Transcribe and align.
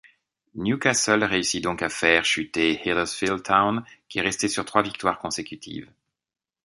Newcastle 0.55 1.23
réussit 1.23 1.63
donc 1.63 1.83
à 1.83 1.89
faire 1.89 2.25
chuter 2.25 2.73
Huddersfield 2.83 3.43
Town 3.43 3.83
qui 4.09 4.19
restait 4.19 4.47
sur 4.47 4.65
trois 4.65 4.81
victoires 4.81 5.19
consécutives. 5.19 5.91